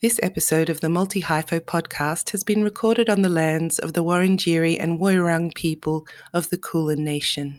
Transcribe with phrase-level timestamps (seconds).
[0.00, 4.04] This episode of the Multi Hypho podcast has been recorded on the lands of the
[4.04, 7.58] Wurundjeri and Woiwurrung people of the Kulin Nation.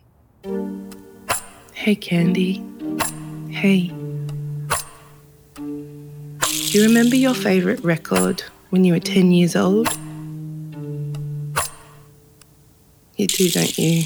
[1.74, 2.64] Hey, Candy.
[3.50, 3.92] Hey.
[5.58, 9.90] Do you remember your favourite record when you were 10 years old?
[13.18, 14.04] You do, don't you?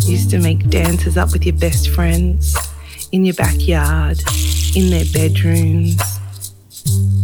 [0.00, 2.54] You used to make dances up with your best friends
[3.10, 4.22] in your backyard,
[4.76, 6.11] in their bedrooms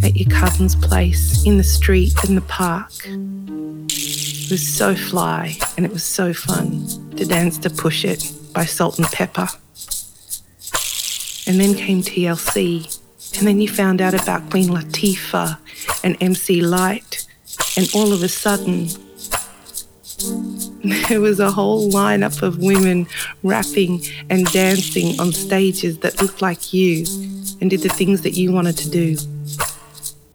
[0.09, 2.91] at your cousin's place, in the street, in the park.
[3.05, 8.65] It was so fly and it was so fun to dance to Push It by
[8.65, 9.55] Salt-N-Pepa.
[11.47, 12.99] And then came TLC,
[13.39, 15.59] and then you found out about Queen Latifah
[16.03, 17.27] and MC Lyte,
[17.77, 18.89] and all of a sudden,
[21.09, 23.07] there was a whole lineup of women
[23.43, 27.05] rapping and dancing on stages that looked like you
[27.61, 29.17] and did the things that you wanted to do.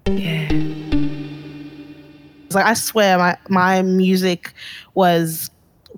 [0.07, 0.49] Yeah.
[2.51, 4.53] Like I swear my my music
[4.93, 5.49] was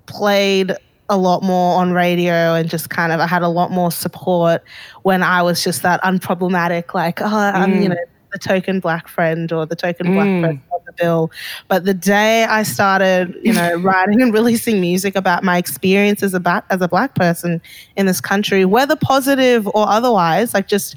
[0.06, 0.72] played
[1.08, 4.64] a lot more on radio and just kind of I had a lot more support
[5.02, 7.82] when I was just that unproblematic like oh I'm mm.
[7.82, 7.96] you know
[8.32, 10.14] the token black friend or the token mm.
[10.14, 11.30] black friend on the bill
[11.68, 16.34] but the day I started you know writing and releasing music about my experience as
[16.34, 17.60] a ba- as a black person
[17.96, 20.96] in this country whether positive or otherwise like just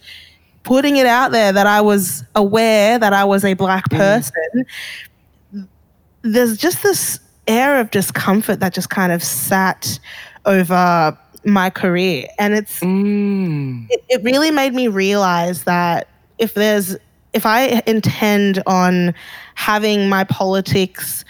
[0.64, 3.98] putting it out there that I was aware that I was a black mm.
[3.98, 4.66] person,
[5.54, 5.68] mm.
[6.22, 10.00] there's just this air of discomfort that just kind of sat
[10.46, 12.28] over my career.
[12.38, 13.88] And it's, mm.
[13.90, 16.08] it, it really made me realize that
[16.38, 16.96] if there's,
[17.34, 19.14] if I intend on
[19.56, 21.24] having my politics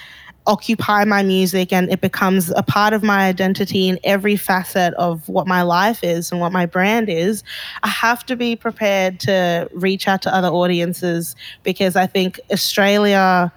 [0.49, 5.29] occupy my music and it becomes a part of my identity in every facet of
[5.29, 7.43] what my life is and what my brand is,
[7.83, 13.53] I have to be prepared to reach out to other audiences because I think Australia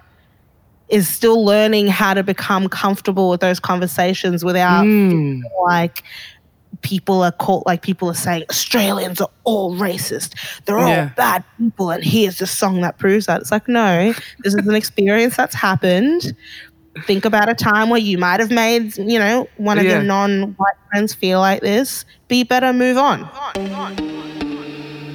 [0.87, 5.41] is still learning how to become comfortable with those conversations without mm.
[5.63, 6.03] like
[6.81, 10.35] people are called like people are saying Australians are all racist.
[10.65, 11.09] They're all yeah.
[11.15, 13.41] bad people and here's the song that proves that.
[13.41, 16.35] It's like no, this is an experience that's happened
[17.01, 19.93] think about a time where you might have made, you know, one of yeah.
[19.93, 22.05] your non-white friends feel like this.
[22.27, 23.23] Be better, move on.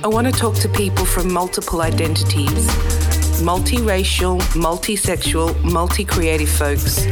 [0.04, 2.68] I want to talk to people from multiple identities,
[3.40, 7.06] multiracial, multisexual, multi-creative folks.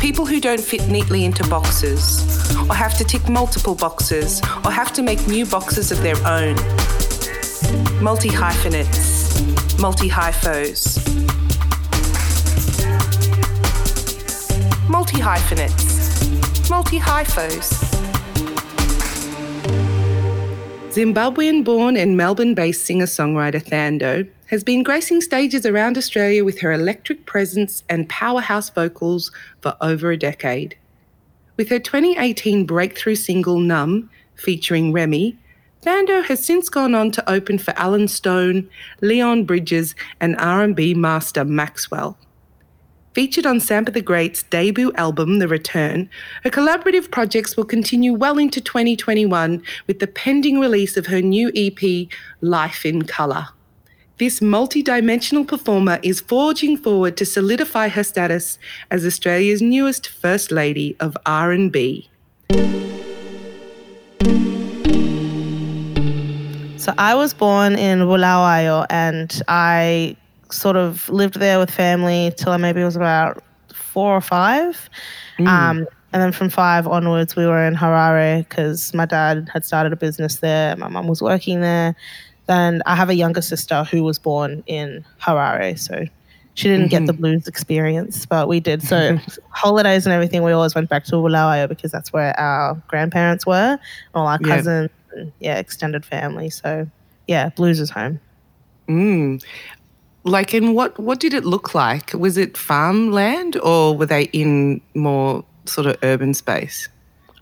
[0.00, 2.22] People who don't fit neatly into boxes,
[2.68, 6.54] or have to tick multiple boxes, or have to make new boxes of their own.
[8.02, 11.27] Multi hyphenates, multi hyphos,
[14.88, 17.70] multi hyphenates, multi hyphos.
[20.88, 26.60] Zimbabwean born and Melbourne based singer songwriter Thando has been gracing stages around Australia with
[26.60, 30.74] her electric presence and powerhouse vocals for over a decade.
[31.58, 35.36] With her 2018 breakthrough single Numb, featuring Remi,
[35.82, 38.68] Thando has since gone on to open for Allen Stone,
[39.02, 42.16] Leon Bridges, and R&B master Maxwell.
[43.18, 46.08] Featured on Sampa the Great's debut album, The Return,
[46.44, 51.50] her collaborative projects will continue well into 2021 with the pending release of her new
[51.56, 52.08] EP,
[52.40, 53.48] Life in Colour.
[54.18, 58.56] This multi-dimensional performer is forging forward to solidify her status
[58.88, 62.08] as Australia's newest First Lady of R&B.
[66.76, 70.16] So I was born in Bulawayo and I
[70.50, 73.42] sort of lived there with family till I maybe was about
[73.72, 74.88] four or five.
[75.38, 75.46] Mm.
[75.46, 79.92] Um, and then from five onwards, we were in Harare because my dad had started
[79.92, 80.74] a business there.
[80.76, 81.94] My mum was working there.
[82.46, 85.78] Then I have a younger sister who was born in Harare.
[85.78, 86.06] So
[86.54, 86.90] she didn't mm-hmm.
[86.90, 87.22] get the mm-hmm.
[87.22, 88.82] blues experience, but we did.
[88.82, 89.18] So
[89.50, 93.78] holidays and everything, we always went back to Bulawayo because that's where our grandparents were,
[94.14, 96.48] all our cousins, yeah, and, yeah extended family.
[96.48, 96.88] So
[97.26, 98.18] yeah, blues is home.
[98.88, 99.44] Mm.
[100.28, 102.12] Like, and what what did it look like?
[102.12, 106.88] Was it farmland or were they in more sort of urban space?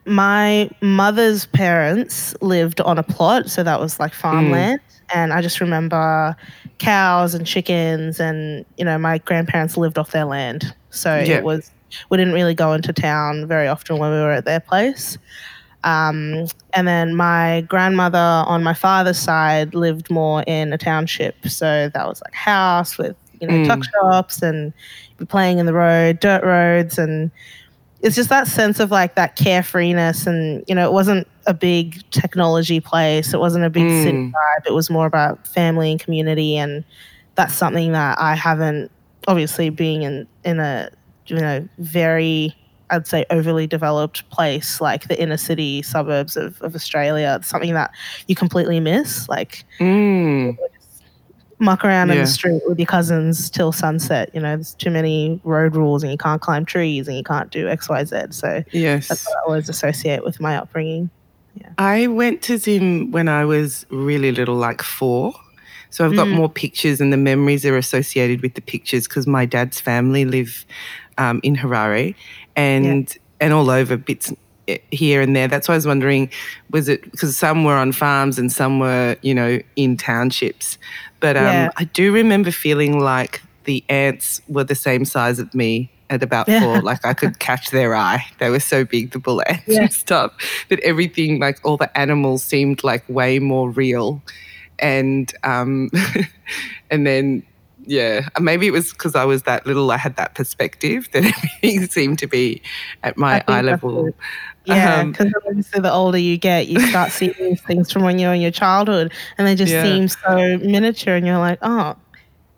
[0.04, 4.80] My mother's parents lived on a plot, so that was like farmland.
[4.80, 4.92] Mm.
[5.14, 6.36] And I just remember
[6.78, 10.74] cows and chickens, and you know, my grandparents lived off their land.
[10.90, 11.38] So yeah.
[11.38, 11.70] it was,
[12.08, 15.18] we didn't really go into town very often when we were at their place.
[15.86, 21.48] Um, and then my grandmother on my father's side lived more in a township.
[21.48, 23.66] So that was like house with, you know, mm.
[23.68, 24.72] tuck shops and
[25.28, 26.98] playing in the road, dirt roads.
[26.98, 27.30] And
[28.02, 32.08] it's just that sense of like that carefreeness and you know it wasn't a big
[32.10, 34.02] technology place it wasn't a big mm.
[34.02, 36.84] city vibe it was more about family and community and
[37.36, 38.90] that's something that i haven't
[39.26, 40.90] obviously being in in a
[41.26, 42.54] you know very
[42.90, 47.36] I'd say overly developed place like the inner city suburbs of, of Australia.
[47.40, 47.90] It's something that
[48.28, 49.28] you completely miss.
[49.28, 50.56] Like mm
[51.58, 52.14] muck around yeah.
[52.14, 54.30] in the street with your cousins till sunset.
[54.34, 57.50] You know, there's too many road rules and you can't climb trees and you can't
[57.50, 58.16] do X, Y, Z.
[58.30, 61.10] So yes, that's what I always associate with my upbringing.
[61.54, 61.70] Yeah.
[61.78, 65.32] I went to Zim when I was really little, like four.
[65.88, 66.34] So I've got mm.
[66.34, 70.66] more pictures, and the memories are associated with the pictures because my dad's family live
[71.18, 72.14] um, in Harare,
[72.54, 73.16] and yeah.
[73.40, 74.32] and all over bits
[74.68, 75.48] eh, here and there.
[75.48, 76.30] That's why I was wondering,
[76.70, 80.78] was it because some were on farms and some were, you know, in townships.
[81.20, 81.70] But um, yeah.
[81.76, 86.48] I do remember feeling like the ants were the same size as me at about
[86.48, 86.60] yeah.
[86.60, 86.80] four.
[86.86, 88.24] Like I could catch their eye.
[88.38, 89.82] They were so big, the bull ants yeah.
[89.82, 90.32] and stuff.
[90.68, 94.22] That everything, like all the animals, seemed like way more real.
[94.78, 95.90] And um,
[96.90, 97.42] and then
[97.86, 99.90] yeah, maybe it was because I was that little.
[99.90, 101.24] I had that perspective that
[101.62, 102.60] everything seemed to be
[103.02, 104.10] at my eye level.
[104.64, 108.18] Yeah, because um, obviously the older you get, you start seeing these things from when
[108.18, 109.84] you're in your childhood, and they just yeah.
[109.84, 111.96] seem so miniature, and you're like, oh,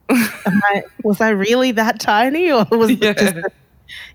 [0.09, 3.11] I, was I really that tiny, or was yeah.
[3.11, 3.51] it just a,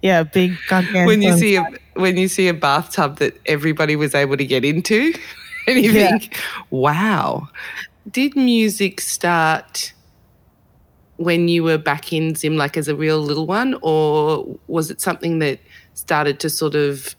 [0.01, 4.37] yeah, big When you see a when you see a bathtub that everybody was able
[4.37, 5.13] to get into,
[5.67, 6.09] and you yeah.
[6.09, 6.39] think,
[6.71, 7.47] wow,
[8.09, 9.92] did music start?
[11.17, 14.99] When you were back in Zim, like as a real little one, or was it
[14.99, 15.59] something that
[15.93, 17.15] started to sort of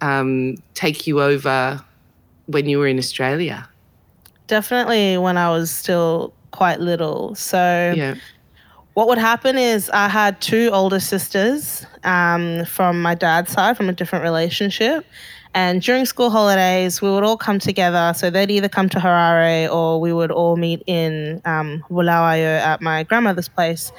[0.00, 1.82] um, take you over
[2.46, 3.68] when you were in Australia?
[4.46, 7.34] Definitely when I was still quite little.
[7.34, 8.14] So, yeah.
[8.94, 13.88] what would happen is I had two older sisters um, from my dad's side, from
[13.88, 15.04] a different relationship.
[15.56, 18.12] And during school holidays, we would all come together.
[18.14, 22.82] So they'd either come to Harare or we would all meet in um, Bulawayo at
[22.82, 23.90] my grandmother's place.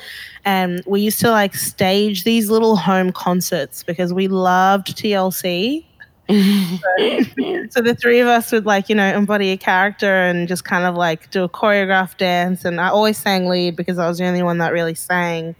[0.45, 5.83] And we used to like stage these little home concerts because we loved TLC.
[6.29, 6.35] so,
[7.71, 10.83] so, the three of us would like you know embody a character and just kind
[10.83, 14.25] of like do a choreographed dance and i always sang lead because i was the
[14.25, 15.55] only one that really sang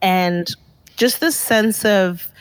[0.00, 0.56] and
[0.96, 2.32] just this sense of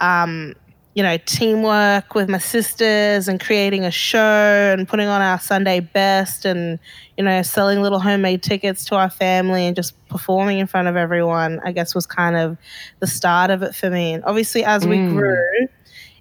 [0.00, 0.54] um,
[0.96, 5.78] you know, teamwork with my sisters and creating a show and putting on our Sunday
[5.78, 6.78] best and,
[7.18, 10.96] you know, selling little homemade tickets to our family and just performing in front of
[10.96, 12.56] everyone, I guess was kind of
[13.00, 14.14] the start of it for me.
[14.14, 15.12] And obviously, as we mm.
[15.12, 15.68] grew,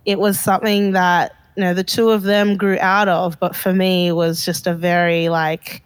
[0.04, 3.74] it was something that, you know, the two of them grew out of, but for
[3.74, 5.83] me, was just a very, like,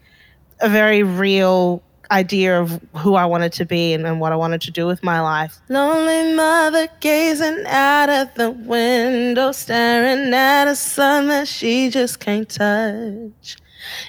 [0.61, 4.61] a very real idea of who I wanted to be and, and, what I wanted
[4.61, 5.59] to do with my life.
[5.69, 12.49] Lonely mother gazing out at the window, staring at a son that she just can't
[12.49, 13.57] touch.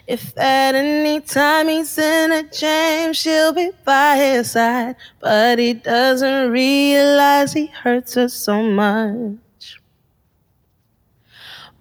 [0.07, 4.97] If at any time he's in a jam, she'll be by his side.
[5.21, 9.37] But he doesn't realize he hurts her so much.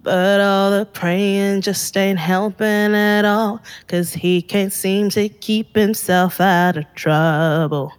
[0.02, 5.76] But all the praying just ain't helping at all, cause he can't seem to keep
[5.76, 7.92] himself out of trouble.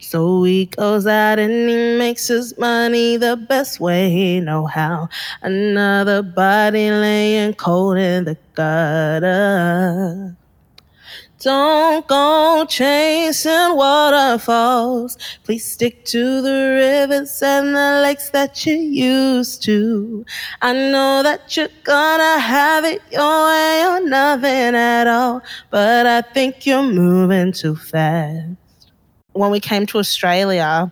[0.00, 5.08] So he goes out and he makes his money the best way he know how.
[5.42, 10.36] Another body laying cold in the gutter.
[11.44, 15.18] Don't go chasing waterfalls.
[15.42, 20.24] Please stick to the rivers and the lakes that you used to.
[20.62, 26.22] I know that you're gonna have it your way or nothing at all, but I
[26.22, 28.56] think you're moving too fast.
[29.34, 30.90] When we came to Australia,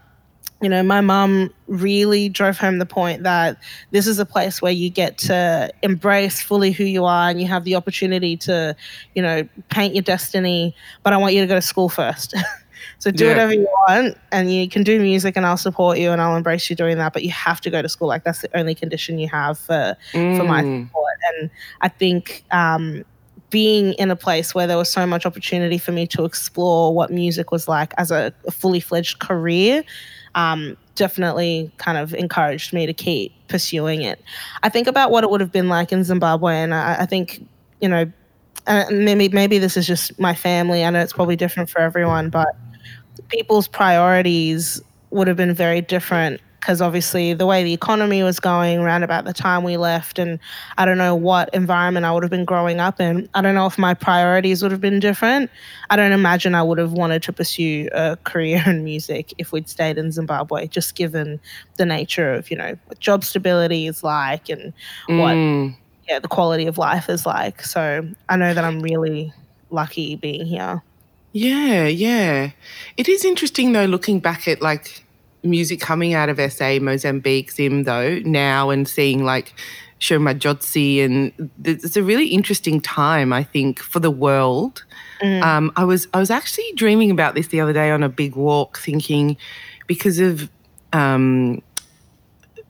[0.63, 3.59] you know, my mom really drove home the point that
[3.91, 7.49] this is a place where you get to embrace fully who you are and you
[7.49, 8.77] have the opportunity to,
[9.15, 10.75] you know, paint your destiny.
[11.03, 12.37] But I want you to go to school first.
[13.01, 13.31] so do yeah.
[13.31, 16.71] whatever you want and you can do music and I'll support you and I'll embrace
[16.71, 17.13] you doing that.
[17.13, 18.07] But you have to go to school.
[18.07, 20.37] Like that's the only condition you have for, mm.
[20.37, 20.87] for my mm.
[20.87, 21.15] support.
[21.35, 21.51] And
[21.81, 23.05] I think, um,
[23.51, 27.11] being in a place where there was so much opportunity for me to explore what
[27.11, 29.85] music was like as a, a fully fledged career
[30.35, 34.23] um, definitely kind of encouraged me to keep pursuing it.
[34.63, 37.47] I think about what it would have been like in Zimbabwe, and I, I think,
[37.81, 38.11] you know,
[38.91, 40.85] maybe maybe this is just my family.
[40.85, 42.49] I know it's probably different for everyone, but
[43.29, 48.79] people's priorities would have been very different because obviously the way the economy was going
[48.79, 50.39] around about the time we left, and
[50.79, 53.29] I don't know what environment I would have been growing up in.
[53.35, 55.51] I don't know if my priorities would have been different.
[55.91, 59.69] I don't imagine I would have wanted to pursue a career in music if we'd
[59.69, 61.41] stayed in Zimbabwe, just given
[61.79, 64.73] the nature of, you know, what job stability is like and
[65.09, 65.75] what Mm.
[66.09, 67.63] yeah, the quality of life is like.
[67.65, 69.33] So I know that I'm really
[69.71, 70.81] lucky being here.
[71.33, 72.51] Yeah, yeah.
[72.97, 75.05] It is interesting though, looking back at like
[75.43, 79.55] music coming out of SA, Mozambique, Zim though, now and seeing like
[79.99, 81.33] Sho Madjozi and
[81.63, 84.85] th- it's a really interesting time, I think, for the world.
[85.23, 85.43] Mm.
[85.43, 88.35] Um, I was I was actually dreaming about this the other day on a big
[88.35, 89.37] walk, thinking
[89.87, 90.51] because of
[90.93, 91.63] um,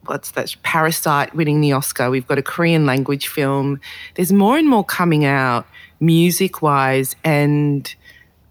[0.05, 2.09] what's that Parasite winning the Oscar.
[2.09, 3.79] We've got a Korean language film.
[4.15, 5.65] There's more and more coming out
[5.99, 7.93] music wise and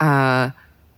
[0.01, 0.51] uh,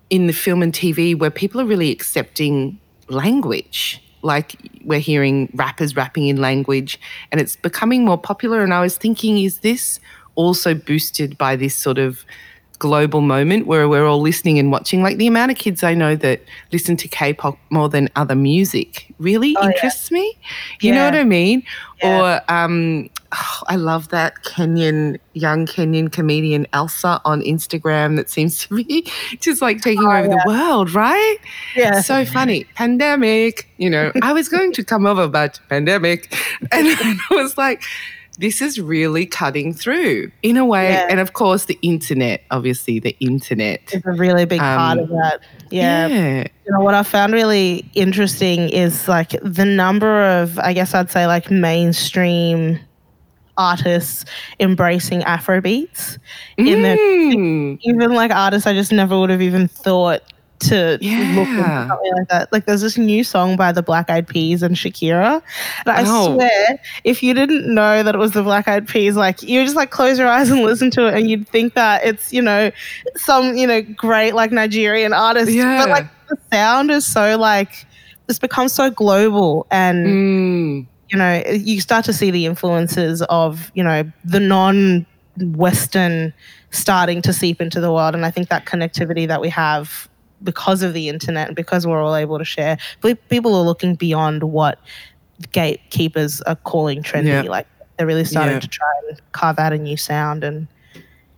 [0.09, 4.01] in the film and TV where people are really accepting language.
[4.23, 6.99] Like we're hearing rappers rapping in language
[7.31, 8.63] and it's becoming more popular.
[8.63, 10.01] And I was thinking, is this
[10.35, 12.25] also boosted by this sort of
[12.79, 15.03] global moment where we're all listening and watching?
[15.03, 16.41] Like the amount of kids I know that
[16.73, 19.71] listen to K pop more than other music really Oh, yeah.
[19.71, 20.37] interests me.
[20.81, 21.63] You know what I mean?
[22.03, 22.21] Yeah.
[22.21, 28.67] Or um, oh, I love that Kenyan, young Kenyan comedian Elsa on Instagram that seems
[28.67, 31.37] to be just like taking Oh, over the world, right?
[31.77, 32.01] Yeah.
[32.01, 32.65] So funny.
[32.75, 36.35] Pandemic, you know, I was going to come over, but pandemic.
[36.73, 37.83] And I was like,
[38.39, 40.91] this is really cutting through in a way.
[40.93, 41.07] Yeah.
[41.09, 43.81] And of course, the internet, obviously, the internet.
[43.93, 45.41] It's a really big part Um, of that.
[45.71, 46.07] Yeah.
[46.09, 46.45] yeah.
[46.67, 51.11] You know, what I found really interesting is like the number of, I guess I'd
[51.11, 52.81] say, like mainstream
[53.57, 54.25] artists
[54.59, 56.19] embracing Afrobeats.
[56.57, 57.79] In their, Mm.
[57.83, 60.23] even like artists I just never would have even thought
[60.61, 61.89] to look into Yeah.
[61.89, 62.53] something like that.
[62.53, 65.43] Like there's this new song by the Black Eyed Peas and Shakira.
[65.85, 66.35] And I Oh.
[66.35, 69.77] swear, if you didn't know that it was the Black Eyed Peas, like you just
[69.77, 72.71] like close your eyes and listen to it and you'd think that it's, you know,
[73.17, 75.51] some, you know, great like Nigerian artist.
[75.53, 75.79] Yeah.
[75.83, 77.87] But like the sound is so like
[78.29, 80.87] it's become so global and Mm.
[81.11, 85.05] you know, you start to see the influences of, you know, the non
[85.39, 86.33] Western
[86.71, 88.15] starting to seep into the world.
[88.15, 90.09] And I think that connectivity that we have
[90.45, 92.79] because of the internet and because we're all able to share,
[93.31, 94.79] people are looking beyond what
[95.53, 97.27] gatekeepers are calling trendy.
[97.29, 97.43] Yeah.
[97.43, 98.61] Like they're really starting Yeah.
[98.61, 100.45] to try and carve out a new sound.
[100.45, 100.69] And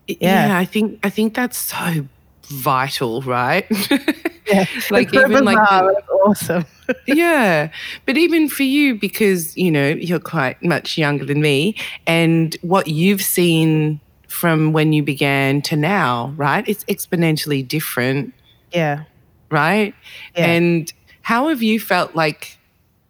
[0.06, 0.48] yeah.
[0.48, 0.58] Yeah.
[0.58, 2.06] I think I think that's so
[2.48, 3.66] vital, right?
[4.46, 6.64] yeah, like It's even like the- awesome.
[7.06, 7.70] yeah,
[8.04, 11.74] but even for you because you know you're quite much younger than me,
[12.06, 16.66] and what you've seen from when you began to now, right?
[16.68, 18.34] It's exponentially different,
[18.76, 19.04] Yeah.
[19.50, 19.94] right?
[20.36, 20.46] Yeah.
[20.46, 20.92] And
[21.22, 22.58] how have you felt like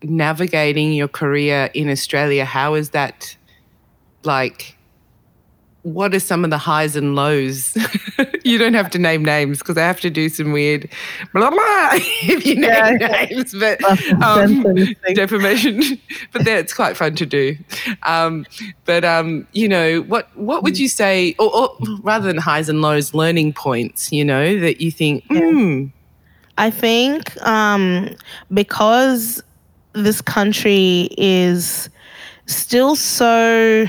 [0.02, 2.44] navigating your career in Australia?
[2.44, 3.36] How is that
[4.22, 4.75] like?
[5.86, 7.76] What are some of the highs and lows?
[8.44, 10.90] you don't have to name names because I have to do some weird
[11.32, 11.58] blah blah
[11.94, 13.26] if you name Yeah.
[13.30, 13.54] names.
[13.54, 13.80] But
[14.20, 14.64] um,
[15.14, 16.00] defamation,
[16.32, 17.56] but that's it's quite fun to do.
[18.02, 18.46] Um,
[18.84, 21.70] but um, you know, what what would you say, or, or
[22.02, 24.10] rather than highs and lows, learning points?
[24.10, 25.84] You know that you think, hmm,
[26.58, 28.12] I think um,
[28.52, 29.40] because
[29.92, 31.88] this country is
[32.46, 33.86] still so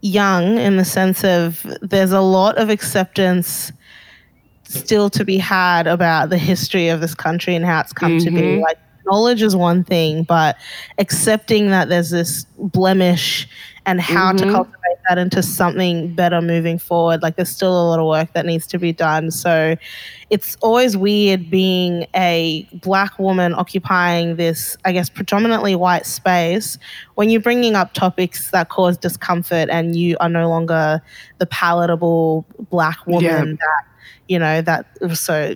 [0.00, 3.72] young in the sense of there's a lot of acceptance
[4.64, 8.30] still to be had about the history of this country and how it's come to
[8.30, 8.40] be.
[8.40, 8.62] Mhm.
[8.62, 10.56] Like knowledge is one thing, but
[10.98, 13.48] accepting that there's this blemish
[13.86, 14.50] and how to Mhm.
[14.52, 17.22] cultivate that into something better moving forward.
[17.22, 19.30] Like there's still a lot of work that needs to be done.
[19.30, 19.76] So
[20.28, 26.78] it's always weird being a black woman occupying this, I guess, predominantly white space
[27.14, 31.00] when you're bringing up topics that cause discomfort and you are no longer
[31.38, 33.44] the palatable black woman Yeah.
[33.44, 33.84] that,
[34.26, 35.54] you know, that so.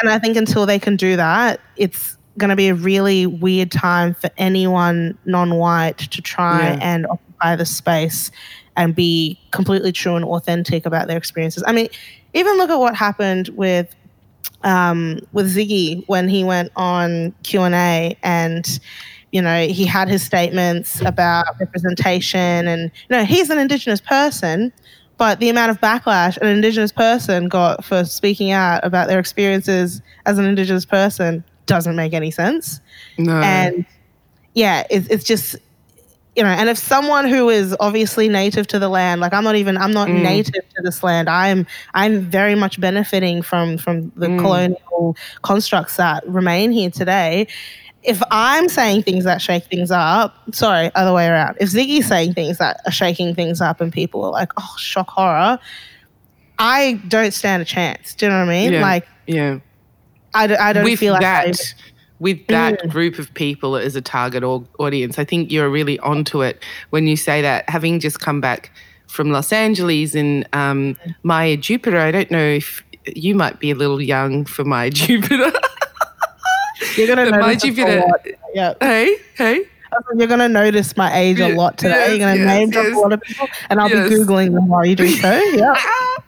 [0.00, 3.70] And I think until they can do that, it's going to be a really weird
[3.70, 6.78] time for anyone non white to try Yeah.
[6.80, 8.30] and occupy the space
[8.76, 11.62] and be completely true and authentic about their experiences.
[11.66, 11.88] I mean,
[12.34, 13.94] even look at what happened with
[14.62, 18.78] um, with Ziggy when he went on Q and A, and
[19.32, 24.72] you know he had his statements about representation, and you know he's an Indigenous person,
[25.16, 30.00] but the amount of backlash an Indigenous person got for speaking out about their experiences
[30.26, 32.80] as an Indigenous person doesn't make any sense
[33.18, 33.84] no, and
[34.54, 35.56] yeah it's, it's just
[36.36, 39.56] you know and if someone who is obviously native to the land like i'm not
[39.56, 40.22] even i'm not Mm.
[40.22, 44.38] native to this land i'm i'm very much benefiting from from the Mm.
[44.40, 47.46] colonial constructs that remain here today
[48.02, 51.58] if I'm saying things that shake things up, sorry, other way around.
[51.60, 55.10] If Ziggy's saying things that are shaking things up and people are like, oh, shock
[55.10, 55.58] horror,
[56.58, 58.14] I don't stand a chance.
[58.14, 58.72] Do you know what I mean?
[58.72, 58.80] Yeah.
[58.80, 59.58] Like, Yeah.
[60.34, 61.74] I, d- I don't with feel that,
[62.20, 62.90] with that Mm.
[62.90, 67.06] group of people as a target au- audience, I think you're really onto it when
[67.06, 67.68] you say that.
[67.68, 68.70] Having just come back
[69.06, 72.82] from Los Angeles and um, Maya Jupiter, I don't know if
[73.16, 75.50] you might be a little young for Maya Jupiter.
[76.96, 78.26] you're gonna notice a Jupiter, lot.
[78.54, 79.64] Yeah, hey, hey.
[80.16, 81.94] you're gonna notice my age a lot today.
[81.94, 82.94] yes, you're gonna yes, name drop yes.
[82.94, 85.32] a lot of people, and I'll be googling them while you do so.
[85.54, 85.74] Yeah,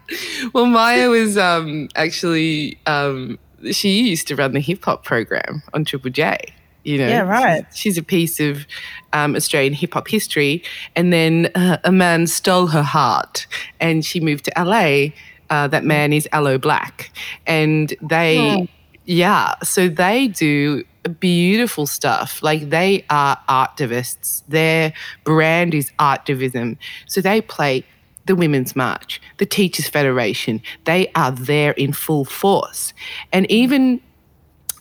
[0.55, 3.39] well, Maya was um, actually um,
[3.71, 6.39] she used to run the hip hop program on Triple J.
[6.85, 7.65] You know, Yeah, right.
[7.73, 8.67] She's, she's a piece of
[9.13, 10.65] um, Australian hip hop history,
[10.97, 13.47] and then uh, a man stole her heart,
[13.79, 15.11] and she moved to LA.
[15.49, 17.09] Uh, that man is Aloe Blacc,
[17.47, 18.65] and they, Hmm.
[19.05, 20.83] yeah, so they do
[21.21, 22.43] beautiful stuff.
[22.43, 24.43] Like they are artivists.
[24.49, 24.93] Their
[25.25, 26.79] brand is artivism.
[27.07, 27.85] So they play
[28.27, 30.63] the Women's March, the Teachers Federation.
[30.85, 32.93] They are there in full force.
[33.33, 34.01] And even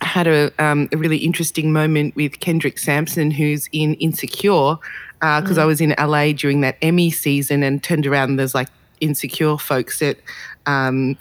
[0.00, 4.76] I had a, um, a really interesting moment with Kendrick Sampson, who's in Insecure,
[5.20, 8.68] because I was in LA during that Emmy season and turned around and there's like
[9.00, 10.16] Insecure folks at
[10.66, 11.16] um,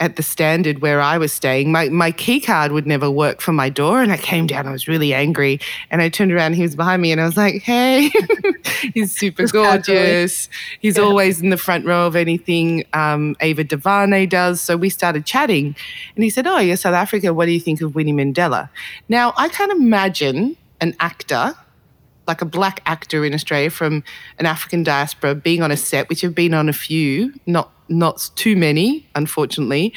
[0.00, 1.72] at the standard where I was staying.
[1.72, 4.66] My my key card would never work for my door, and I came down.
[4.66, 5.60] I was really angry,
[5.90, 6.54] and I turned around.
[6.54, 8.10] He was behind me, and I was like, "Hey,
[8.94, 9.96] he's super Just casually.
[9.98, 10.48] gorgeous.
[10.80, 11.04] He's Yeah.
[11.04, 15.74] always in the front row of anything um, Ava DuVernay does." So we started chatting,
[16.14, 17.32] and he said, "Oh, you're South Africa.
[17.34, 18.68] What do you think of Winnie Mandela?"
[19.08, 21.54] Now I can't imagine an actor
[22.26, 24.04] like a black actor in Australia from
[24.38, 28.28] an African diaspora being on a set, which have been on a few, not not
[28.36, 29.94] too many, unfortunately,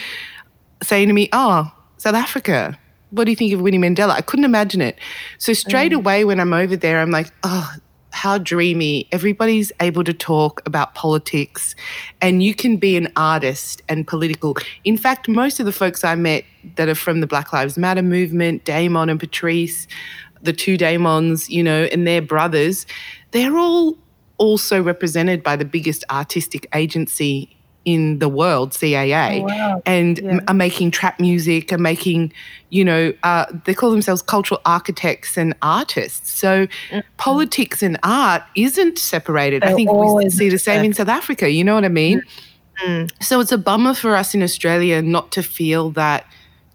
[0.82, 4.46] saying to me, "Oh, South Africa, what do you think of Winnie Mandela?" I couldn't
[4.46, 4.98] imagine it.
[5.40, 7.70] So straight away when I'm over there, I'm like, "Oh."
[8.12, 9.08] How dreamy.
[9.12, 11.76] Everybody's able to talk about politics,
[12.22, 14.56] and you can be an artist and political.
[14.84, 16.44] In fact, most of the folks I met
[16.76, 19.88] that are from the Black Lives Matter movement, Damon and Patrisse,
[20.42, 22.86] the two Damons, you know, and their brothers,
[23.32, 23.98] they're all
[24.38, 29.82] also represented by the biggest artistic agency in the world, CAA, Oh, wow.
[29.86, 30.32] and Yeah.
[30.34, 32.32] m- are making trap music, are making,
[32.70, 36.32] you know, uh, they call themselves cultural architects and artists.
[36.32, 36.68] So
[37.18, 39.64] politics and art isn't separated.
[39.64, 41.50] I They're think we see the same in South Africa.
[41.50, 42.22] You know what I mean?
[42.86, 43.10] Mm.
[43.22, 46.26] So it's a bummer for us in Australia not to feel that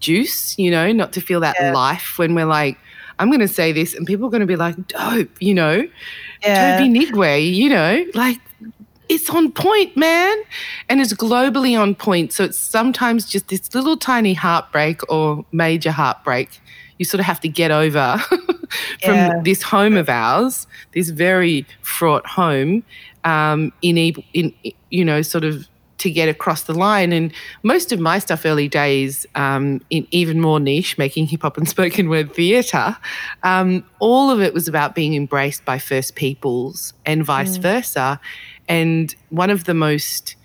[0.01, 1.73] juice, you know, not to feel that Yeah.
[1.73, 2.77] life when we're like,
[3.19, 5.87] I'm going to say this, and people are going to be like, dope, you know,
[6.43, 6.77] yeah.
[6.77, 8.39] Tobe Nwigwe, you know, like
[9.09, 10.37] it's on point, man.
[10.89, 12.33] And it's globally on point.
[12.33, 16.61] So it's sometimes just this little tiny heartbreak or major heartbreak
[16.99, 18.17] you sort of have to get over
[19.03, 19.41] from Yeah.
[19.45, 22.83] this home of ours, this very fraught home,
[23.25, 24.55] um, in, in,
[24.91, 25.67] you know, sort of
[25.99, 27.13] to get across the line.
[27.13, 31.57] And most of my stuff early days, um, in even more niche, making hip hop
[31.57, 32.97] and spoken word theatre,
[33.43, 38.21] um, all of it was about being embraced by First Peoples and vice versa.
[38.69, 40.37] And one of the most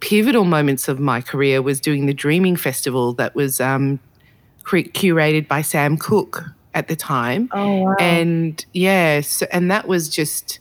[0.00, 3.98] pivotal moments of my career was doing the Dreaming Festival that was um,
[4.64, 7.48] cur- curated by Sam Cooke at the time.
[7.52, 7.96] oh wow.
[7.98, 10.58] And yeah, so, and that was just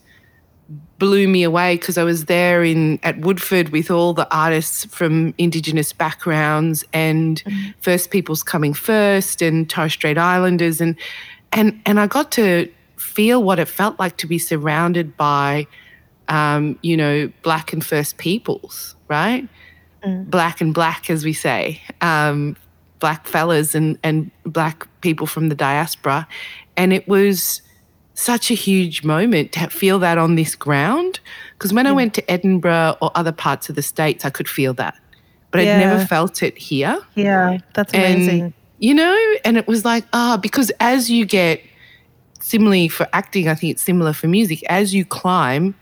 [1.00, 5.34] blew me away because I was there in at Woodford with all the artists from
[5.38, 7.44] Indigenous backgrounds and
[7.82, 10.96] First Peoples coming first and Torres Strait Islanders and
[11.52, 15.68] and and I got to feel what it felt like to be surrounded by
[16.28, 19.48] um, you know, black and first peoples, right?
[20.06, 22.58] Black and black, as we say, um,
[23.00, 26.28] black fellas and, and black people from the diaspora.
[26.76, 27.62] And it was
[28.14, 31.22] such a huge moment to feel that on this ground.
[31.54, 34.74] Because when I went to Edinburgh or other parts of the States, I could feel
[34.74, 34.96] that.
[35.52, 37.00] But I'd never felt it here.
[37.16, 38.54] yeah, that's And, amazing.
[38.80, 41.62] you know, and it was like, ah, because as you get,
[42.42, 45.76] similarly for acting, I think it's similar for music, as you climb,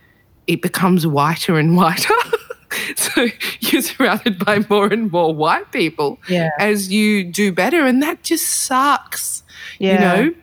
[0.52, 2.14] it becomes whiter and whiter.
[2.96, 3.28] so
[3.62, 6.50] you're surrounded by more and more white people Yeah.
[6.60, 7.86] as you do better.
[7.86, 9.44] And that just sucks.
[9.80, 9.94] Yeah.
[9.94, 10.36] You know?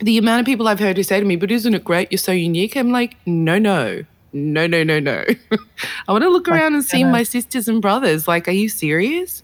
[0.00, 2.10] The amount of people I've heard who say to me, but isn't it great?
[2.10, 2.76] You're so unique.
[2.76, 4.04] I'm like, no, no.
[4.32, 5.24] No, no, no, no.
[6.08, 8.26] I want to look around and see my sisters and brothers.
[8.26, 9.42] Like, are you serious?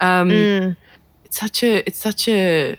[0.00, 0.76] Um, Mm.
[1.24, 2.76] it's such a it's such a,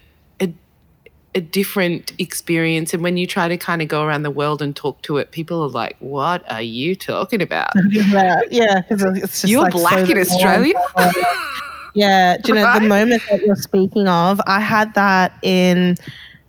[1.35, 4.75] a different experience and when you try to kind of go around the world and
[4.75, 9.41] talk to it people are like what are you talking about yeah, yeah, 'cause it's
[9.41, 10.17] just you're like black so in.
[10.19, 10.75] Australia
[11.95, 12.81] Yeah, do you know Right?
[12.81, 14.41] the moment that you're speaking of?
[14.47, 15.95] I had that in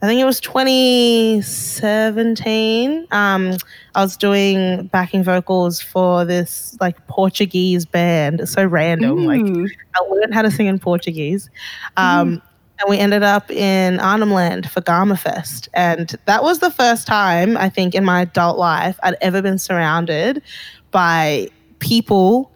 [0.01, 3.07] I think it was 2017.
[3.11, 3.57] Um,
[3.95, 8.41] I was doing backing vocals for this like Portuguese band.
[8.41, 9.19] It's so random.
[9.19, 9.63] Mm.
[9.65, 11.49] Like I learned how to sing in Portuguese.
[11.97, 12.43] Um,
[12.81, 15.69] And we ended up in Arnhem Land for Garma Fest.
[15.75, 19.59] And that was the first time, I think, in my adult life I'd ever been
[19.59, 20.43] surrounded
[20.91, 22.51] by people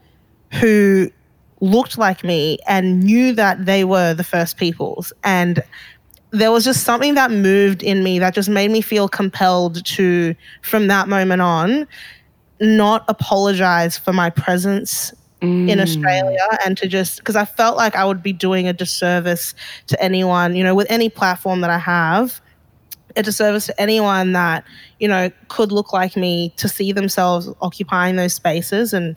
[0.52, 1.10] who
[1.60, 5.12] looked like me and knew that they were the first peoples.
[5.24, 5.62] And
[6.30, 10.34] there was just something that moved in me that just made me feel compelled to,
[10.62, 11.86] from that moment on,
[12.60, 15.12] not apologize for my presence
[15.66, 15.82] in Mm.
[15.82, 19.54] Australia and to just because I felt like I would be doing a disservice
[19.88, 22.40] to anyone, you know, with any platform that I have,
[23.16, 24.64] a disservice to anyone that,
[24.98, 29.16] you know, could look like me to see themselves occupying those spaces and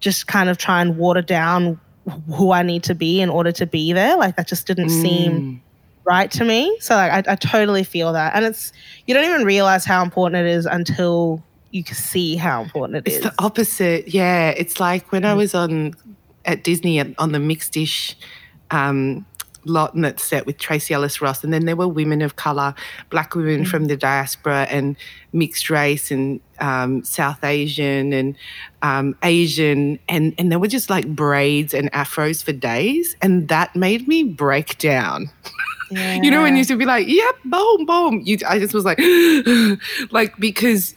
[0.00, 1.80] just kind of try and water down
[2.34, 4.16] who I need to be in order to be there.
[4.16, 5.60] Like that just didn't seem Mm.
[6.06, 6.76] right to me.
[6.80, 8.34] So like I, I totally feel that.
[8.34, 8.72] And it's
[9.06, 13.06] you don't even realize how important it is until you can see how important it
[13.06, 13.22] It's is.
[13.22, 14.08] the opposite.
[14.08, 14.50] Yeah.
[14.50, 15.94] It's like when I was on
[16.44, 18.16] at Disney on the mixed-ish
[18.70, 19.26] um,
[19.64, 21.44] lot and that's set with Tracee Ellis Ross.
[21.44, 22.74] And then there were women of colour,
[23.10, 24.96] black women from the diaspora and
[25.32, 28.36] mixed race and um, South Asian and
[28.82, 29.98] um, Asian.
[30.08, 33.16] And, and there were just like braids and afros for days.
[33.20, 35.30] And that made me break down.
[35.90, 38.20] You know, when you used to be like, yep, boom, boom.
[38.22, 39.00] You, I just was like,
[40.10, 40.94] like, because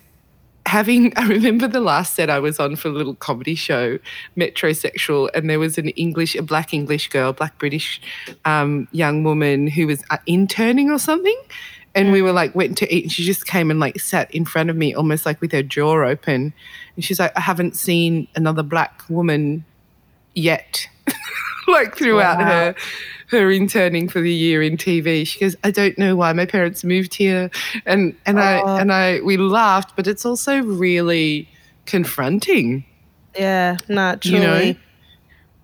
[0.65, 3.97] having, I remember the last set I was on for a little comedy show,
[4.38, 8.02] Metrosexual, and there was an English, a black English girl, black British
[8.45, 11.39] um, young woman who was uh, interning or something.
[11.93, 14.45] And we were like, went to eat, and she just came and like sat in
[14.45, 16.54] front of me, almost like with her jaw open.
[16.95, 19.65] And she's like, I haven't seen another black woman
[20.34, 20.88] yet,
[21.67, 22.45] like throughout Wow.
[22.45, 22.76] her
[23.32, 25.26] her interning for the year in TV.
[25.26, 27.50] She goes, I don't know why my parents moved here,
[27.86, 28.39] and and.
[28.39, 31.48] I and I we laughed, but it's also really
[31.86, 32.84] confronting.
[33.38, 34.38] Yeah, no, truly.
[34.38, 34.76] You know?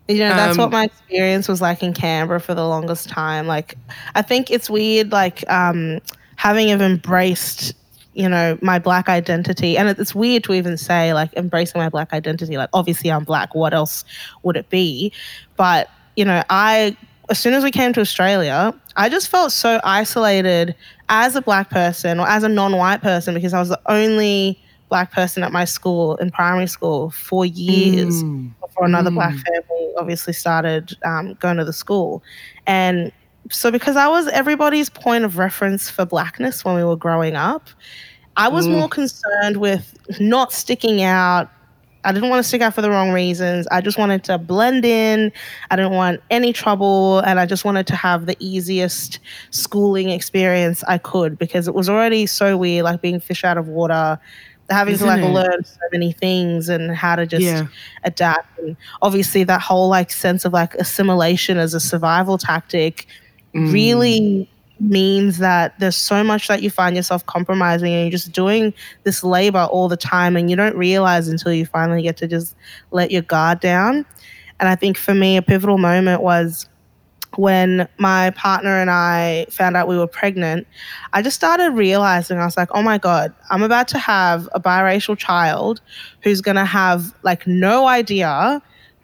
[0.09, 3.45] You know, that's Um, what my experience was like in Canberra for the longest time.
[3.45, 3.75] Like,
[4.15, 5.99] I think it's weird, like, um,
[6.37, 7.73] having have embraced,
[8.13, 9.77] you know, my black identity.
[9.77, 12.55] And it's weird to even say, like, embracing my black identity.
[12.55, 13.53] Like, obviously, I'm black.
[13.53, 14.05] What else
[14.43, 15.11] would it be?
[15.57, 16.95] But, you know, I,
[17.29, 20.75] as soon as we came to Australia, I just felt so isolated
[21.09, 24.59] as a black person or as a non white person because I was the only
[24.89, 28.53] black person at my school in primary school for years Mm.
[28.61, 29.43] before another black Mm.
[29.43, 32.23] family obviously started um, going to the school.
[32.65, 33.11] And
[33.51, 37.67] so, because I was everybody's point of reference for blackness when we were growing up,
[38.37, 38.71] I was Mm.
[38.73, 41.49] more concerned with not sticking out.
[42.07, 43.67] I didn't want to stick out for the wrong reasons.
[43.69, 45.31] I just wanted to blend in.
[45.69, 47.19] I didn't want any trouble.
[47.19, 49.19] And I just wanted to have the easiest
[49.51, 53.67] schooling experience I could because it was already so weird, like being fish out of
[53.67, 54.17] water,
[54.69, 55.29] having Isn't to like it?
[55.33, 57.67] learn so many things and how to just Yeah.
[58.03, 63.07] adapt and obviously that whole like sense of like assimilation as a survival tactic
[63.55, 63.71] Mm.
[63.71, 68.73] really means that there's so much that you find yourself compromising and you're just doing
[69.03, 72.55] this labor all the time and you don't realize until you finally get to just
[72.91, 74.05] let your guard down.
[74.59, 76.67] And i think for me a pivotal moment was
[77.35, 80.65] when my partner and I found out we were pregnant,
[81.13, 84.59] I just started realizing I was like, oh my God, I'm about to have a
[84.59, 85.81] biracial child
[86.21, 88.61] who's going to have like no idea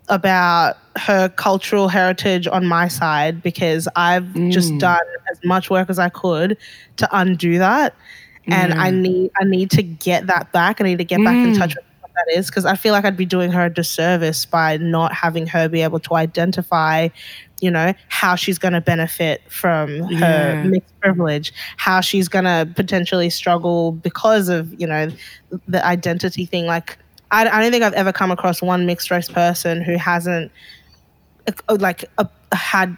[0.09, 4.79] about her cultural heritage on my side because I've just Mm.
[4.79, 4.99] done
[5.31, 6.57] as much work as I could
[6.97, 7.95] to undo that.
[8.47, 10.81] And I need I need to get that back.
[10.81, 11.57] I need to get back in Mm.
[11.57, 14.45] touch with what that is because I feel like I'd be doing her a disservice
[14.45, 17.07] by not having her be able to identify,
[17.61, 20.63] you know, how she's going to benefit from her Yeah.
[20.69, 25.07] mixed privilege, how she's going to potentially struggle because of, you know,
[25.69, 26.65] the identity thing.
[26.65, 26.97] Like,
[27.33, 30.51] I, I don't think I've ever come across one mixed race person who hasn't,
[31.67, 32.95] uh, like, uh, had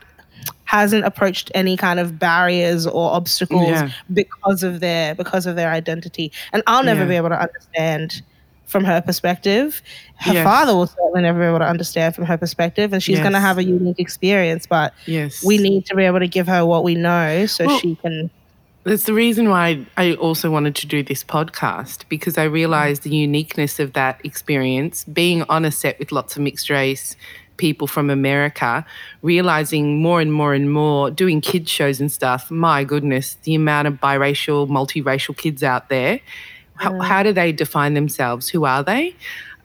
[0.65, 3.89] hasn't approached any kind of barriers or obstacles Yeah.
[4.13, 7.07] because of their because of their identity and i'll never Yeah.
[7.07, 8.21] be able to understand
[8.65, 9.81] from her perspective
[10.17, 10.43] her Yes.
[10.43, 13.39] father will certainly never be able to understand from her perspective and she's going to
[13.39, 15.43] have a unique experience but Yes.
[15.43, 18.29] we need to be able to give her what we know so Well, she can
[18.85, 23.09] That's the reason why I also wanted to do this podcast because I realized the
[23.09, 27.15] uniqueness of that experience being on a set with lots of mixed race
[27.57, 28.85] people from America,
[29.23, 32.51] realizing more and more and more, doing kids shows and stuff.
[32.51, 36.19] My goodness, the amount of biracial, multiracial kids out there.
[36.75, 38.49] How, how do they define themselves?
[38.49, 39.15] Who are they?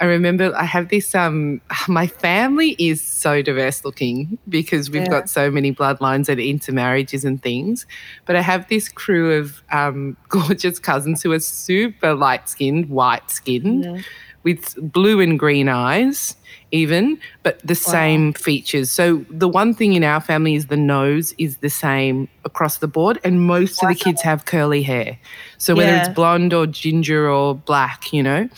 [0.00, 1.14] I remember I have this.
[1.14, 5.08] Um, my family is so diverse looking because we've Yeah.
[5.08, 7.86] got so many bloodlines and intermarriages and things.
[8.26, 13.30] But I have this crew of um, gorgeous cousins who are super light skinned, white
[13.30, 13.98] skinned, Yeah.
[14.42, 16.34] with blue and green eyes,
[16.70, 18.90] even, but the same features.
[18.90, 22.88] So the one thing in our family is the nose is the same across the
[22.88, 25.18] board, and most of the kids have curly hair.
[25.58, 25.98] So whether Yeah.
[26.00, 28.48] it's blonde or ginger or black, you know,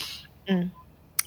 [0.49, 0.71] Mm.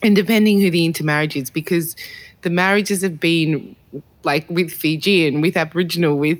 [0.05, 1.95] And depending who the intermarriage is, because
[2.41, 3.75] the marriages have been
[4.23, 6.39] like with Fijian, with Aboriginal, with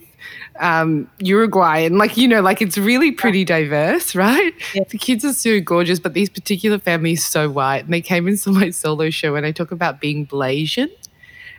[0.60, 4.54] um, Uruguayan, like you know, like it's really pretty diverse, right?
[4.73, 4.84] Yeah.
[4.89, 8.51] The kids are so gorgeous, but these particular families so white, and they came into
[8.51, 10.89] my solo show, and I talk about being Blasian,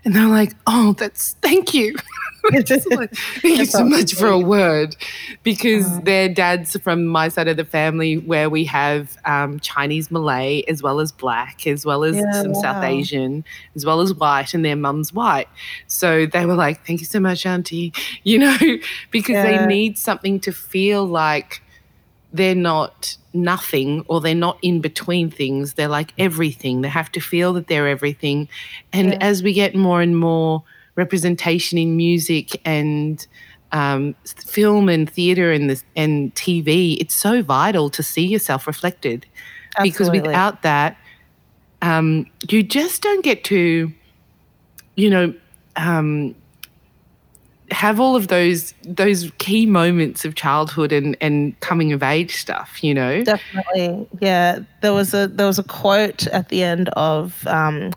[0.04, 1.96] and they're like, "Oh, that's thank you."
[2.50, 4.96] Thank you so much for a word,
[5.42, 6.00] because Uh-huh.
[6.04, 10.82] their dads from my side of the family, where we have um, Chinese Malay as
[10.82, 12.82] well as black, as well as Yeah, some South.
[12.84, 15.48] Asian, as well as white, and their mum's white.
[15.86, 17.92] So they were like, "Thank you so much, Auntie,"
[18.24, 18.56] you know,
[19.10, 19.42] because Yeah.
[19.42, 21.62] they need something to feel like
[22.32, 25.74] they're not nothing or they're not in between things.
[25.74, 26.82] They're like everything.
[26.82, 28.48] They have to feel that they're everything.
[28.92, 29.18] And Yeah.
[29.20, 30.62] as we get more and more
[30.96, 33.26] representation in music and
[33.72, 39.26] um, film and theatre and this and TV, it's so vital to see yourself reflected
[39.82, 40.96] because without that,
[41.82, 43.92] um, you just don't get to,
[44.94, 45.34] you know,
[45.76, 46.34] um,
[47.70, 52.82] have all of those those key moments of childhood and and coming of age stuff.
[52.82, 54.60] You know, Definitely, yeah.
[54.80, 57.92] There was a there was a quote at the end of um,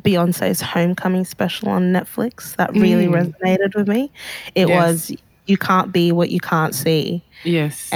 [0.00, 3.32] Beyonce's Homecoming special on Netflix that really Mm.
[3.42, 4.10] resonated with me.
[4.54, 4.70] It Yes.
[5.10, 5.12] was
[5.46, 7.90] "You can't be what you can't see." yes,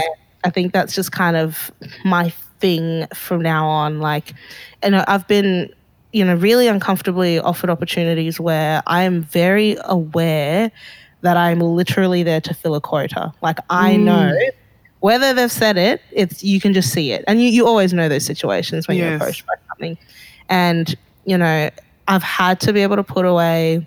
[0.44, 1.70] I think that's just kind of
[2.04, 3.98] my thing from now on.
[4.00, 4.32] Like,
[4.82, 5.68] and I've been,
[6.12, 10.70] you know, really uncomfortably offered opportunities where I am very aware
[11.22, 13.32] that I'm literally there to fill a quota.
[13.42, 14.04] Like, I Mm.
[14.04, 14.32] know
[15.00, 18.08] whether they've said it, it's you can just see it, and you, you always know
[18.08, 19.96] those situations when you're approached by something,
[20.48, 21.68] and you know,
[22.08, 23.86] I've had to be able to put away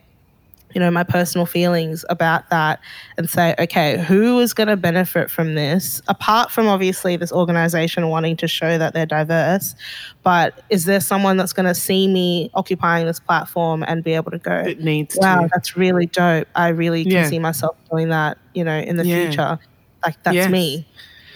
[0.73, 2.79] you know, my personal feelings about that
[3.17, 6.01] and say, okay, who is going to benefit from this?
[6.07, 9.75] Apart from obviously this organization wanting to show that they're diverse,
[10.23, 14.31] but is there someone that's going to see me occupying this platform and be able
[14.31, 15.49] to go, it needs wow, to.
[15.53, 16.47] that's really dope.
[16.55, 17.25] I really can Yeah.
[17.29, 19.25] see myself doing that, you know, in the Yeah.
[19.25, 19.59] future.
[20.05, 20.49] Like, that's Yes.
[20.49, 20.87] me.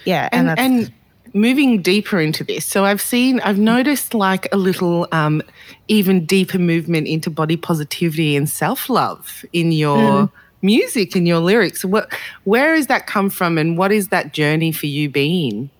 [0.06, 0.30] Yeah.
[0.32, 0.92] And, and that's, and
[1.36, 5.42] moving deeper into this so i've seen i've noticed like a little um
[5.88, 10.30] even deeper movement into body positivity and self-love in your Mm.
[10.62, 12.10] music and your lyrics what
[12.44, 15.70] where has that come from and what is that journey for you been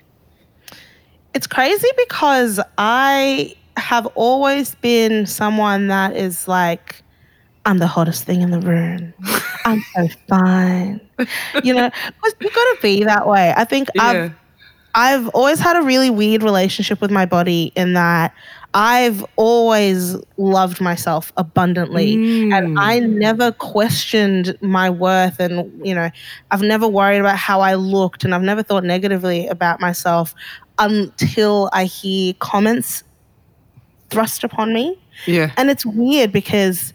[1.35, 7.03] it's crazy because I have always been someone that is like,
[7.67, 9.13] I'm the hottest thing in the room.
[9.67, 10.99] I'm so fine.
[11.63, 11.91] You know,
[12.41, 13.53] you got to be that way.
[13.55, 14.33] I think I've
[14.97, 18.35] I've always had a really weird relationship with my body in that
[18.73, 22.15] I've always loved myself abundantly.
[22.51, 22.81] And Mm.
[22.81, 26.11] I never questioned my worth and you know
[26.51, 30.35] I've never worried about how I looked and I've never thought negatively about myself
[30.79, 33.05] until I hear comments
[34.11, 34.99] thrust upon me.
[35.27, 35.53] Yeah.
[35.57, 36.93] And it's weird because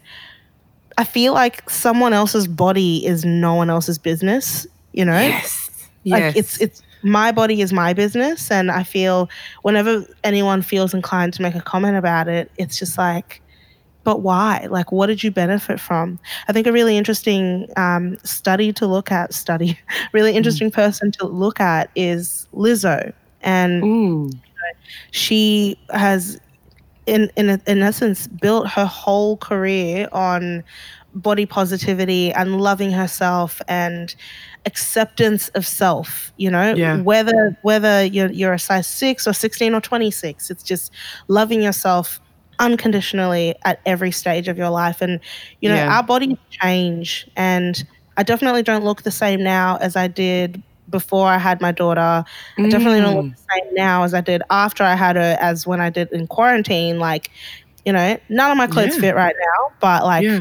[0.98, 5.18] I feel like someone else's body is no one else's business you know?
[5.20, 5.70] Yes.
[6.04, 6.36] Like yes.
[6.36, 9.28] it's it's my body is my business and i feel
[9.62, 13.42] whenever anyone feels inclined to make a comment about it it's just like
[14.04, 14.66] but why?
[14.70, 16.18] Like what did you benefit from?
[16.48, 19.78] I think a really interesting um, study to look at study
[20.12, 23.12] really interesting person to look at is lizzo.
[23.42, 24.30] And Ooh.
[25.10, 26.40] she has
[27.06, 30.62] in in in essence built her whole career on
[31.14, 34.14] body positivity and loving herself and
[34.66, 37.00] acceptance of self you know Yeah.
[37.02, 40.92] whether whether you're, you're a size 6 or 16 or 26 it's just
[41.28, 42.20] loving yourself
[42.60, 45.20] unconditionally at every stage of your life and
[45.60, 45.96] you know Yeah.
[45.96, 47.82] our bodies change and
[48.16, 52.24] i definitely don't look the same now as i did before i had my daughter
[52.58, 53.16] I definitely don't Mm.
[53.16, 56.08] look the same now as I did after I had her, as when I did
[56.12, 56.98] in quarantine.
[56.98, 57.30] Like,
[57.84, 59.00] you know, none of my clothes Yeah.
[59.00, 60.40] fit right now, but like, yeah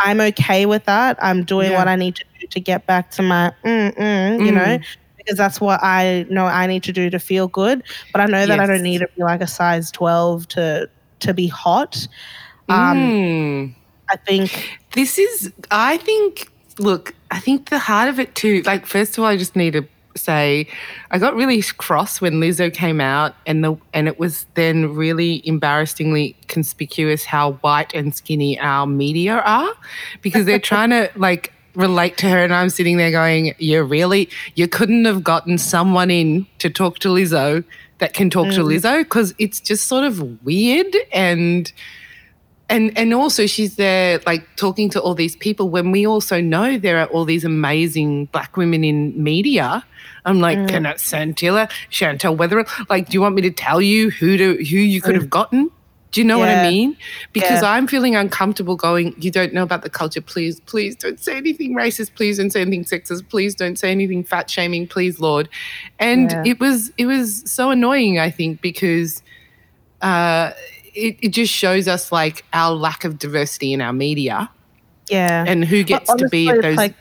[0.00, 1.18] I'm okay with that.
[1.22, 1.78] I'm doing Yeah.
[1.78, 4.84] what I need to do to get back to my, mm, mm, you know, Mm.
[5.18, 7.82] because that's what I know I need to do to feel good.
[8.12, 10.88] But I know that I don't need to be like a size 12 to
[11.20, 12.08] to be hot.
[12.70, 13.74] Um, Mm.
[14.10, 18.84] I think, this is i think look i think the heart of it too like
[18.86, 19.84] first of all i just need to
[20.16, 20.66] say
[21.10, 25.46] I got really cross when Lizzo came out, and the and it was then really
[25.46, 29.72] embarrassingly conspicuous how white and skinny our media are,
[30.22, 34.28] because they're trying to like relate to her, and I'm sitting there going, "You really,
[34.54, 37.64] you couldn't have gotten someone in to talk to Lizzo
[37.98, 38.54] that can talk mm.
[38.54, 41.72] to Lizzo because it's just sort of weird and."
[42.70, 46.78] And and also she's there like talking to all these people when we also know
[46.78, 49.84] there are all these amazing black women in media
[50.24, 50.68] i'm like mm.
[50.68, 54.54] can it Santilla, Chantel Weather like do you want me to tell you who to
[54.56, 55.30] who you could have mm.
[55.30, 55.70] gotten
[56.12, 56.56] do you know yeah.
[56.56, 56.96] what I mean?
[57.32, 57.70] Because yeah.
[57.70, 60.20] I'm feeling uncomfortable going, you don't know about the culture.
[60.20, 62.16] Please, please don't say anything racist.
[62.16, 63.28] Please don't say anything sexist.
[63.28, 64.88] Please don't say anything fat shaming.
[64.88, 65.48] Please, Lord.
[66.00, 66.42] And yeah.
[66.46, 69.22] it was it was so annoying, I think, because
[70.02, 70.50] uh,
[70.94, 74.50] it, it just shows us like our lack of diversity in our media.
[75.08, 75.44] Yeah.
[75.46, 76.76] And who gets honestly, to be at those.
[76.76, 76.94] Like,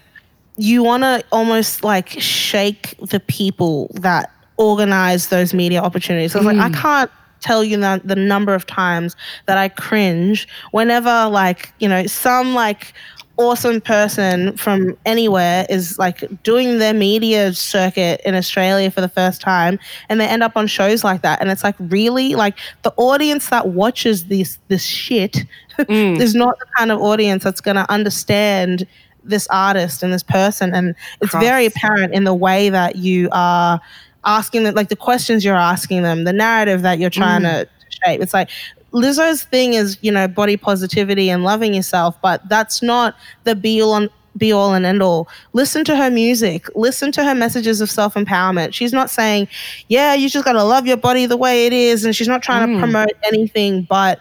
[0.58, 6.34] you want to almost like shake the people that organize those media opportunities.
[6.34, 6.46] So mm.
[6.46, 6.76] like, I mm.
[6.76, 12.06] can't tell you the, the number of times that I cringe whenever like, you know,
[12.08, 12.94] some like
[13.40, 19.40] awesome person from anywhere is like doing their media circuit in Australia for the first
[19.40, 22.94] time and they end up on shows like that and it's like really like the
[22.98, 25.46] audience that watches this this shit
[25.80, 26.20] mm.
[26.20, 28.86] is not the kind of audience that's going to understand
[29.24, 31.42] this artist and this person and it's Cross.
[31.42, 33.80] very apparent in the way that you are
[34.26, 37.62] asking them like the questions you're asking them the narrative that you're trying mm.
[37.62, 37.70] to
[38.04, 38.50] shape it's like
[38.92, 43.82] Lizzo's thing is, you know, body positivity and loving yourself, but that's not the be
[43.82, 45.28] all and be all and end all.
[45.54, 46.68] Listen to her music.
[46.76, 48.74] Listen to her messages of self empowerment.
[48.74, 49.48] She's not saying,
[49.88, 52.06] yeah, you just got to love your body the way it is.
[52.06, 52.76] And she's not trying mm.
[52.76, 54.20] to promote anything but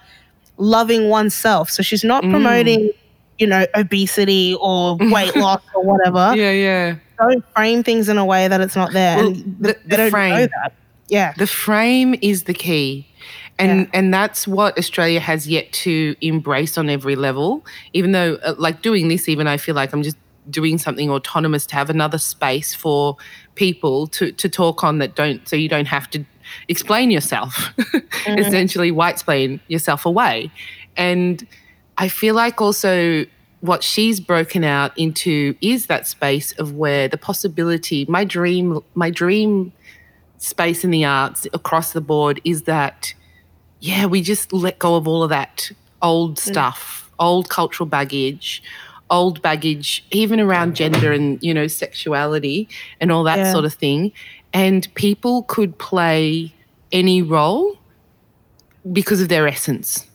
[0.56, 1.70] loving oneself.
[1.70, 2.30] So she's not mm.
[2.30, 2.90] promoting,
[3.38, 6.34] you know, obesity or weight loss or whatever.
[6.36, 6.96] Yeah, yeah.
[7.18, 9.16] Don't frame things in a way that it's not there.
[9.16, 10.48] Well, and the, the frame.
[11.08, 11.32] Yeah.
[11.38, 13.07] The frame is the key
[13.58, 13.86] and yeah.
[13.92, 17.64] and that's what Australia has yet to embrace on every level.
[17.92, 20.16] Even though, uh, like doing this, even I feel like I'm just
[20.48, 23.16] doing something autonomous to have another space for
[23.54, 26.24] people to to talk on that don't, so you don't have to
[26.68, 28.38] explain yourself, mm-hmm.
[28.38, 30.50] essentially white explain yourself away.
[30.96, 31.46] And
[31.96, 33.26] I feel like also
[33.60, 39.10] what she's broken out into is that space of where the possibility, my dream, my
[39.10, 39.72] dream
[40.38, 43.14] space in the arts across the board is that
[43.80, 45.70] yeah, we just let go of all of that
[46.02, 46.38] old mm.
[46.38, 47.24] stuff, mm.
[47.24, 48.62] old cultural baggage,
[49.10, 52.68] old baggage, even around gender and, you know, sexuality
[53.00, 53.52] and all that yeah.
[53.52, 54.12] sort of thing.
[54.52, 56.52] And people could play
[56.92, 57.78] any role
[58.92, 60.06] because of their essence.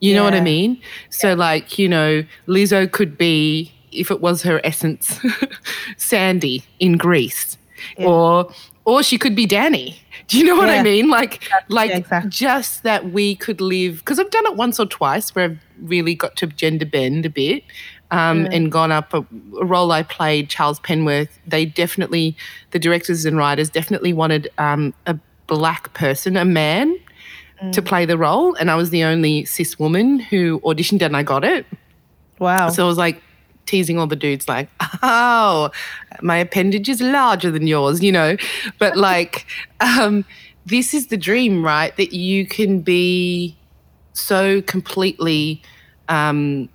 [0.00, 0.18] You yeah.
[0.18, 0.80] know what I mean?
[1.10, 1.34] So, yeah.
[1.34, 5.18] like, you know, Lizzo could be, if it was her essence,
[5.96, 7.56] Sandy in Grease,
[7.96, 8.52] or
[8.88, 10.80] or she could be Danny do you know what yeah.
[10.80, 11.08] I mean?
[11.08, 12.30] Like, like yeah, exactly.
[12.30, 13.98] just that we could live.
[13.98, 17.30] Because I've done it once or twice where I've really got to gender bend a
[17.30, 17.64] bit.
[18.10, 18.54] Um, mm.
[18.54, 19.18] and gone up a,
[19.60, 21.28] a, role I played, Charles Penworth.
[21.46, 22.34] They definitely,
[22.70, 26.98] the directors and writers definitely wanted um, a black person, a man,
[27.62, 27.72] mm.
[27.72, 31.22] to play the role, and I was the only cis woman who auditioned and I
[31.22, 31.66] got it.
[32.38, 32.70] Wow!
[32.70, 33.22] So I was like,
[33.68, 34.68] teasing all the dudes like,
[35.02, 35.70] oh,
[36.22, 38.36] my appendage is larger than yours, you know.
[38.78, 39.46] But like,
[39.80, 40.24] um,
[40.66, 41.96] this is the dream, right?
[41.96, 43.56] That you can be
[44.14, 45.62] so completely
[46.08, 46.68] um,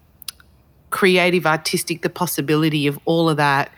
[0.91, 3.71] creative, artistic, the possibility of all of that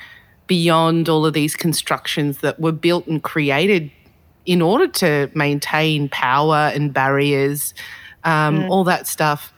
[0.47, 3.89] beyond all of these constructions that were built and created
[4.45, 7.73] in order to maintain power and barriers,
[8.25, 8.69] um, mm.
[8.69, 9.54] all that stuff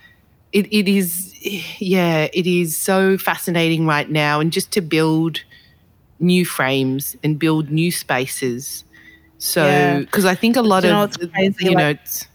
[0.54, 1.36] it, it is,
[1.80, 4.40] yeah, it is so fascinating right now.
[4.40, 5.42] And just to build
[6.20, 8.84] new frames and build new spaces.
[9.38, 10.32] So, because yeah.
[10.32, 12.28] I think a lot you of, know, crazy, you like, know, it's,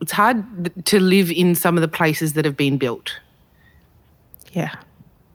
[0.00, 0.44] it's hard
[0.86, 3.18] to live in some of the places that have been built.
[4.52, 4.74] Yeah.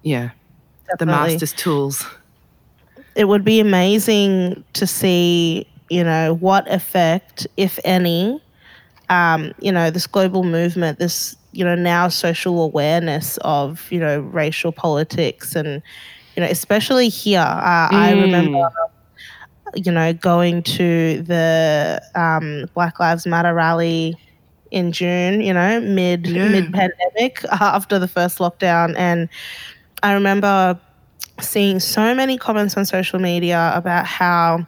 [0.02, 0.32] Yeah.
[0.88, 0.98] Definitely.
[0.98, 2.06] The master's tools.
[3.16, 8.42] It would be amazing to see, you know, what effect, if any,
[9.10, 14.20] um, you know, this global movement, this, you know, now social awareness of, you know,
[14.20, 15.82] racial politics and,
[16.36, 17.40] you know, especially here.
[17.40, 17.94] Uh, mm.
[17.94, 18.70] I remember,
[19.76, 24.18] you know, going to the um, Black Lives Matter rally
[24.72, 26.48] in June, you know, mid yeah.
[26.50, 28.96] mid pandemic after the first lockdown.
[28.98, 29.30] And
[30.02, 30.80] I remember
[31.40, 34.68] seeing so many comments on social media about how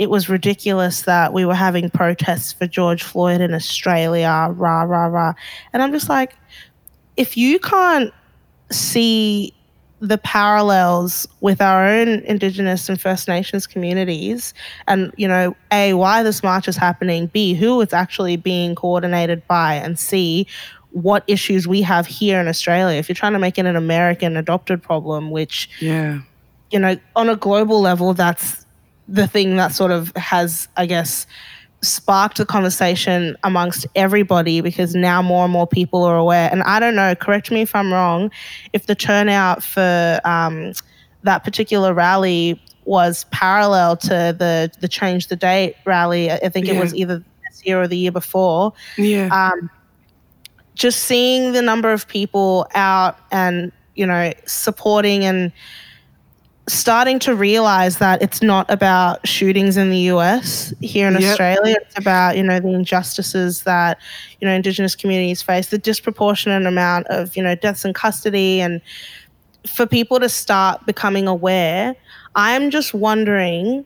[0.00, 5.04] it was ridiculous that we were having protests for George Floyd in Australia, rah, rah,
[5.04, 5.34] rah.
[5.74, 6.34] And I'm just like,
[7.18, 8.10] if you can't
[8.70, 9.52] see
[10.00, 14.54] the parallels with our own Indigenous and First Nations communities,
[14.88, 19.46] and you know, a why this march is happening, b who it's actually being coordinated
[19.48, 20.46] by, and c
[20.92, 22.98] what issues we have here in Australia.
[22.98, 26.20] If you're trying to make it an American adopted problem, which yeah,
[26.70, 28.59] you know, on a global level, that's
[29.10, 31.26] the thing that sort of has, I guess,
[31.82, 36.48] sparked the conversation amongst everybody because now more and more people are aware.
[36.52, 38.30] And I don't know, correct me if I'm wrong,
[38.72, 40.72] if the turnout for um,
[41.22, 46.30] that particular rally was parallel to the the change the date rally.
[46.30, 46.74] I think yeah.
[46.74, 48.72] it was either this year or the year before.
[48.96, 49.28] Yeah.
[49.32, 49.70] Um,
[50.74, 55.52] just seeing the number of people out and you know supporting and
[56.68, 61.30] starting to realize that it's not about shootings in the US here in yep.
[61.30, 61.76] Australia.
[61.80, 63.98] It's about, you know, the injustices that,
[64.40, 68.80] you know, Indigenous communities face, the disproportionate amount of, you know, deaths in custody and
[69.66, 71.96] for people to start becoming aware.
[72.34, 73.84] I'm just wondering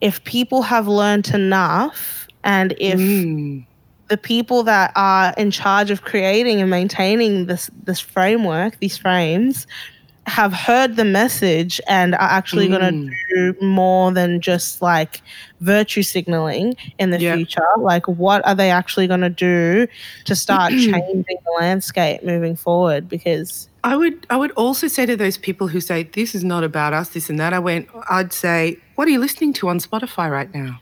[0.00, 3.66] if people have learned enough and if mm.
[4.08, 9.66] the people that are in charge of creating and maintaining this this framework, these frames,
[10.26, 12.78] have heard the message and are actually mm.
[12.78, 15.22] going to do more than just like
[15.60, 17.62] virtue signaling in the future.
[17.78, 19.86] Like, what are they actually going to do
[20.24, 23.08] to start changing the landscape moving forward?
[23.08, 26.64] Because I would, I would also say to those people who say this is not
[26.64, 27.52] about us, this and that.
[27.52, 30.80] I went, I'd say, what are you listening to on Spotify right now?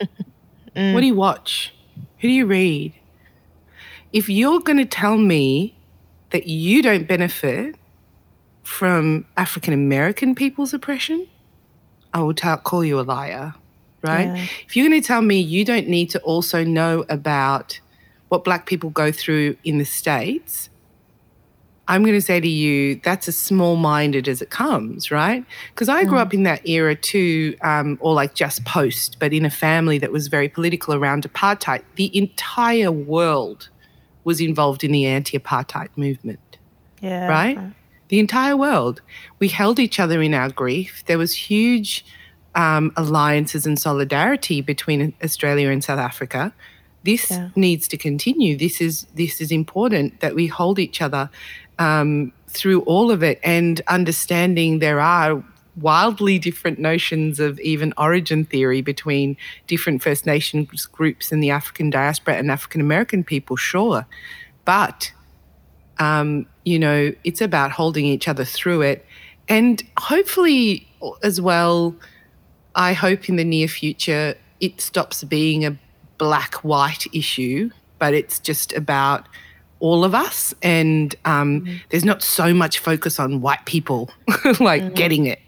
[0.76, 0.94] mm.
[0.94, 1.74] What do you watch?
[2.20, 2.94] Who do you read?
[4.12, 5.76] If you're going to tell me
[6.30, 7.74] that you don't benefit
[8.64, 11.28] from African American people's oppression,
[12.12, 13.54] I will t- call you a liar,
[14.02, 14.26] right?
[14.26, 14.46] Yeah.
[14.66, 17.80] If you're going to tell me you don't need to also know about
[18.28, 20.70] what Black people go through in the States,
[21.86, 25.44] I'm going to say to you, that's as small minded as it comes, right?
[25.74, 26.22] Because I grew mm.
[26.22, 30.10] up in that era too, um, or like just post, but in a family that
[30.10, 31.82] was very political around apartheid.
[31.96, 33.68] The entire world
[34.24, 36.58] was involved in the anti apartheid movement.
[37.02, 37.28] Yeah.
[37.28, 37.58] Right?
[38.14, 39.02] The entire world.
[39.40, 41.02] We held each other in our grief.
[41.06, 42.06] There was huge
[42.54, 46.52] um, alliances and solidarity between Australia and South Africa.
[47.02, 47.48] This yeah.
[47.56, 48.56] needs to continue.
[48.56, 51.28] This is this is important that we hold each other
[51.80, 55.42] um, through all of it and understanding there are
[55.74, 59.36] wildly different notions of even origin theory between
[59.66, 64.06] different First Nations groups in the African diaspora and African American people, sure.
[64.64, 65.10] But
[65.98, 69.06] um, you know, it's about holding each other through it.
[69.48, 70.86] And hopefully,
[71.22, 71.94] as well,
[72.74, 75.78] I hope in the near future it stops being a
[76.18, 79.26] black white issue, but it's just about
[79.80, 80.54] all of us.
[80.62, 81.76] And um, mm-hmm.
[81.90, 84.10] there's not so much focus on white people
[84.60, 84.94] like mm-hmm.
[84.94, 85.40] getting it.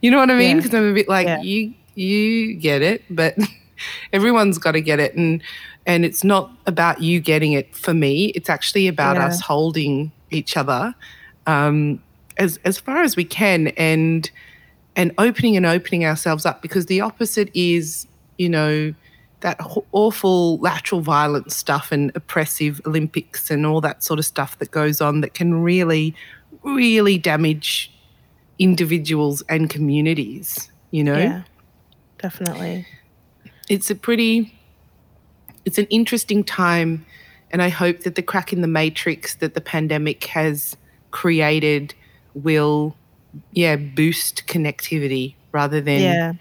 [0.00, 0.56] You know what I mean?
[0.56, 0.80] Because yeah.
[0.80, 1.40] I'm a bit like, yeah.
[1.42, 3.36] you, you get it, but
[4.12, 5.14] everyone's got to get it.
[5.14, 5.42] And
[5.86, 8.26] and it's not about you getting it for me.
[8.28, 9.26] It's actually about yeah.
[9.26, 10.94] us holding each other
[11.46, 12.02] um,
[12.36, 14.30] as as far as we can and
[14.96, 18.06] and opening and opening ourselves up because the opposite is
[18.38, 18.94] you know
[19.40, 19.60] that
[19.92, 25.00] awful lateral violence stuff and oppressive Olympics and all that sort of stuff that goes
[25.00, 26.14] on that can really
[26.62, 27.92] really damage
[28.58, 31.18] individuals and communities you know?
[31.18, 31.42] Yeah
[32.24, 32.86] definitely.
[33.68, 34.58] It's a pretty
[35.66, 37.04] it's an interesting time,
[37.54, 40.76] and I hope that the crack in the matrix that the pandemic has
[41.12, 41.94] created
[42.34, 42.96] will,
[43.52, 46.32] yeah, boost connectivity rather than, yeah.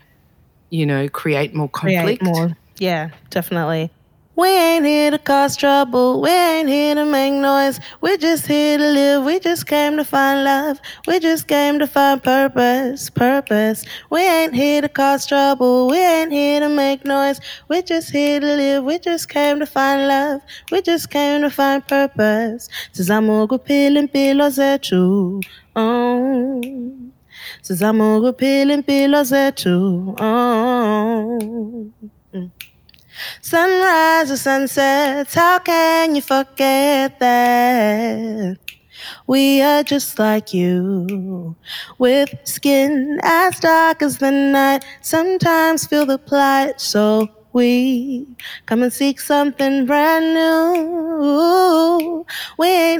[0.72, 2.04] you know, create more conflict.
[2.04, 2.58] Create more.
[2.80, 3.92] Yeah, definitely.
[4.36, 6.20] We ain't here to cause trouble.
[6.20, 7.80] We ain't here to make noise.
[8.02, 9.24] We're just here to live.
[9.26, 10.80] We just came to find love.
[11.08, 13.12] We just came to find purpose.
[13.12, 13.86] Purpose.
[14.10, 15.88] We ain't here to cause trouble.
[15.88, 17.40] We ain't here to make noise.
[17.70, 18.84] We're just here to live.
[18.84, 20.42] We just came to find love.
[20.72, 22.70] We just came to find purpose.
[22.92, 25.44] Sizama ukuphila impilo zethu.
[25.76, 26.60] Oh.
[27.62, 30.16] Sizama ukuphila impilo zethu.
[30.20, 31.92] Oh.
[33.42, 38.58] Sunrise or sunsets, how can you forget that?
[39.28, 41.56] We are just like you,
[41.98, 44.86] with skin as dark as the night.
[45.02, 48.26] Sometimes feel the plight so we
[48.66, 51.43] come and seek something brand new.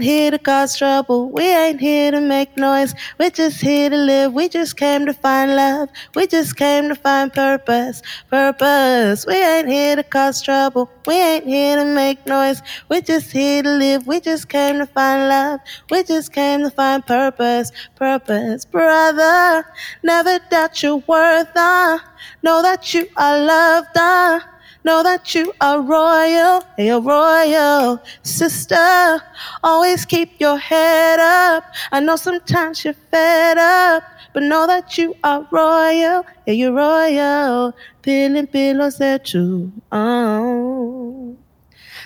[0.04, 1.30] Here to cause trouble.
[1.30, 2.94] We ain't here to make noise.
[3.18, 4.34] We're just here to live.
[4.34, 5.88] We just came to find love.
[6.14, 8.02] We just came to find purpose.
[8.30, 9.26] Purpose.
[9.26, 10.90] We ain't here to cause trouble.
[11.08, 12.62] We ain't here to make noise.
[12.90, 14.06] We're just here to live.
[14.06, 15.62] We just came to find love.
[15.90, 17.72] We just came to find purpose.
[17.96, 18.66] Purpose.
[18.66, 19.66] Brother,
[20.04, 21.56] never doubt your worth.
[21.56, 22.00] Uh.
[22.44, 23.96] Know that you are loved.
[23.98, 24.42] Uh.
[24.86, 29.22] Know that you are royal, a royal sister.
[29.64, 31.64] Always keep your head up.
[31.92, 34.04] I know sometimes you're fed up,
[34.34, 37.74] but know that you are royal, yeah, you're royal.
[38.02, 41.38] Peeling pillows that you own.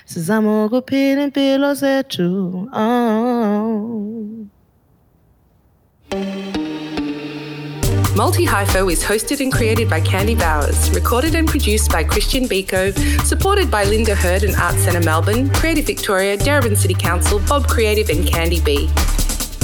[0.06, 4.52] Says I'm gonna go peeling pillows that you own.
[8.18, 12.92] Multi Hyphy is hosted and created by Candy Bowers, recorded and produced by Christian Biko,
[13.24, 18.10] supported by Linda Hurd and Arts Centre Melbourne, Creative Victoria, Darebin City Council, Bob Creative,
[18.10, 18.90] and Candy B.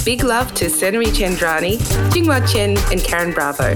[0.06, 1.78] Big love to Senri Chandrani,
[2.12, 3.74] Jinghua Chen, and Karen Bravo.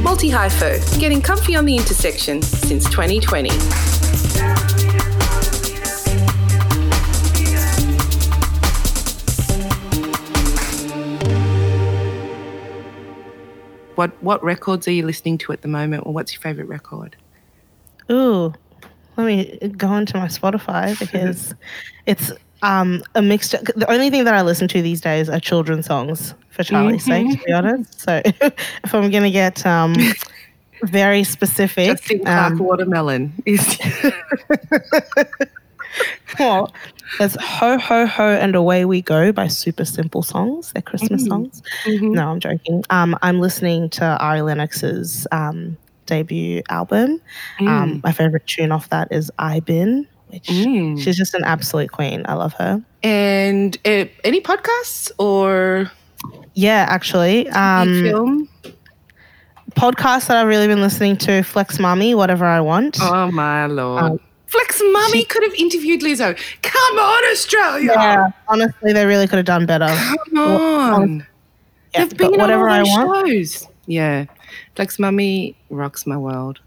[0.00, 3.48] Multi Hyphy, getting comfy on the intersection since 2020.
[14.02, 17.14] What what records are you listening to at the moment, or what's your favorite record?
[18.10, 18.52] Ooh,
[19.16, 21.54] let me go into my Spotify because
[22.06, 22.32] it's
[22.62, 23.58] um, a mixture.
[23.76, 27.30] The only thing that I listen to these days are children's songs for Charlie's sake,
[27.30, 28.00] to be honest.
[28.00, 29.94] So if I'm gonna get um,
[30.82, 33.78] very specific, Justine Clarke um, Watermelon is.
[36.38, 36.72] well,
[37.18, 40.72] there's Ho Ho Ho and Away We Go by Super Simple Songs.
[40.72, 41.28] They're Christmas Mm.
[41.28, 41.62] songs.
[41.84, 42.12] Mhm.
[42.12, 42.82] No, I'm joking.
[42.90, 45.76] Um, I'm listening to Ari Lennox's um,
[46.06, 47.20] debut album.
[47.60, 51.00] Um, my favorite tune off that is I Been, which Mm.
[51.02, 52.22] she's just an absolute queen.
[52.26, 52.82] I love her.
[53.02, 55.90] And uh, any podcasts or
[56.54, 57.48] Yeah, actually.
[57.50, 58.48] Um, film?
[59.76, 62.98] podcasts that I've really been listening to Flex Mami, Whatever I Want.
[63.00, 64.02] Oh my lord!
[64.02, 64.20] Um,
[64.52, 66.36] Flex Mami could have interviewed Lizzo.
[66.60, 67.92] Come on, Australia!
[67.94, 69.86] yeah, honestly, they really could have done better.
[69.86, 71.26] Come on.
[71.94, 73.66] Yeah, They've been whatever all I want, shows.
[73.86, 74.26] Yeah,
[74.76, 76.60] Flex Mami rocks my world.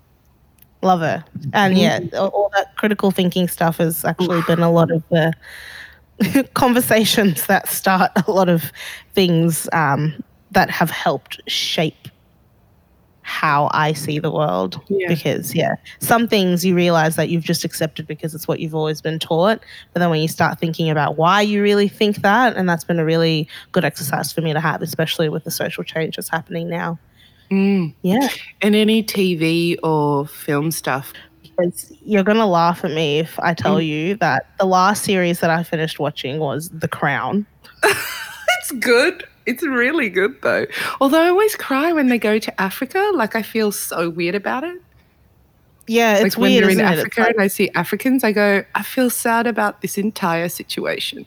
[0.82, 1.24] love her.
[1.54, 5.32] And yeah, all, all that critical thinking stuff has actually been a lot of the
[6.56, 8.72] conversations that start a lot of
[9.14, 12.08] things um, that have helped shape
[13.26, 14.80] how I see the world.
[14.88, 15.08] Yeah.
[15.08, 19.02] Because, yeah, some things you realize that you've just accepted because it's what you've always
[19.02, 19.60] been taught.
[19.94, 23.00] But then when you start thinking about why you really think that, and that's been
[23.00, 26.70] a really good exercise for me to have, especially with the social change that's happening
[26.70, 27.00] now.
[27.50, 27.96] Mm.
[28.04, 28.30] Yeah.
[28.62, 31.12] And any TV or film stuff.
[31.42, 35.40] Because you're going to laugh at me if I tell you that the last series
[35.40, 37.48] that I finished watching was The Crown.
[38.62, 39.28] It's good.
[39.46, 40.66] It's really good though.
[41.00, 43.12] Although I always cry when they go to Africa.
[43.14, 44.82] Like I feel so weird about it.
[45.88, 46.62] Yeah, it's like when weird.
[46.64, 46.92] you're in isn't it?
[46.94, 50.50] It's Africa like- and I see Africans, I go, I feel sad about this entire
[50.50, 51.26] situation.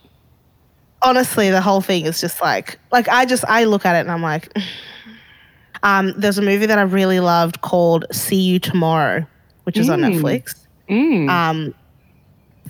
[1.02, 4.10] honestly, the whole thing is just like, like I just I look at it and
[4.10, 4.52] I'm like,
[5.84, 9.24] um, there's a movie that I really loved called See You Tomorrow,
[9.62, 10.20] which is on Mm.
[10.20, 10.66] Netflix.
[10.90, 11.28] Mm.
[11.30, 11.74] Um,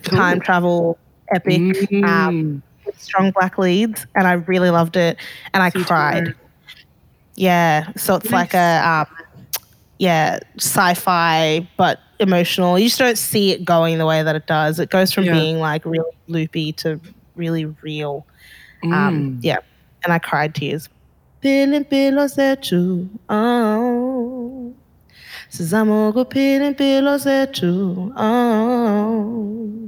[0.05, 0.19] Cool.
[0.19, 0.99] time travel
[1.35, 2.53] epic, um, Mm.
[2.55, 2.63] with
[2.99, 5.19] strong black leads, and I really loved it,
[5.55, 6.35] and I You cried.
[7.37, 9.07] Yeah, so it's like a um,
[9.99, 12.79] yeah sci-fi but emotional.
[12.79, 14.79] You just don't see it going the way that it does.
[14.81, 15.35] It goes from Yeah.
[15.35, 17.01] being like really loopy to
[17.37, 18.27] really real.
[18.83, 18.93] Mm.
[18.93, 19.59] Um, yeah,
[20.05, 20.89] and I cried tears.
[21.41, 24.75] Peeling pillows that you own.
[25.51, 29.88] Says I'm go peeling pillows that you own.